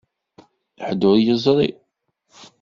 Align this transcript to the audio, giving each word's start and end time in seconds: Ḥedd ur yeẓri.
Ḥedd 0.87 1.01
ur 1.11 1.17
yeẓri. 1.25 1.69